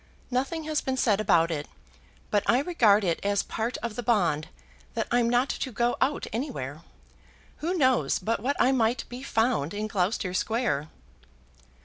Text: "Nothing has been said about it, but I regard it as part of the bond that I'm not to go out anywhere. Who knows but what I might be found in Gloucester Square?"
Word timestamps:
"Nothing 0.31 0.63
has 0.63 0.81
been 0.81 0.97
said 0.97 1.21
about 1.21 1.51
it, 1.51 1.67
but 2.31 2.41
I 2.47 2.61
regard 2.61 3.03
it 3.03 3.19
as 3.23 3.43
part 3.43 3.77
of 3.83 3.95
the 3.95 4.01
bond 4.01 4.47
that 4.95 5.07
I'm 5.11 5.29
not 5.29 5.47
to 5.49 5.71
go 5.71 5.95
out 6.01 6.25
anywhere. 6.33 6.81
Who 7.57 7.75
knows 7.77 8.17
but 8.17 8.39
what 8.39 8.55
I 8.59 8.71
might 8.71 9.03
be 9.09 9.21
found 9.21 9.75
in 9.75 9.85
Gloucester 9.85 10.33
Square?" 10.33 10.89